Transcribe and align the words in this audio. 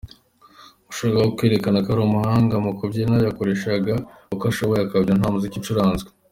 Uwashakaga 0.83 1.33
kwerekana 1.37 1.77
ko 1.83 1.87
ari 1.93 2.01
umuhanga 2.07 2.55
mu 2.65 2.71
kubyina, 2.79 3.15
yakoreshaga 3.27 3.93
uko 4.33 4.43
ashoboye 4.51 4.79
akabyina 4.83 5.19
nta 5.19 5.29
muziki 5.33 5.57
ucuranzwe. 5.59 6.09